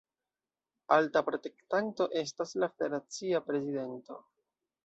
[0.95, 4.23] Alta protektanto estas la federacia prezidento.